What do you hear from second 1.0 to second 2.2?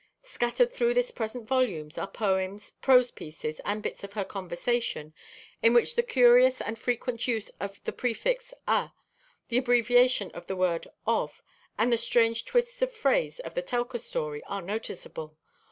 present volume are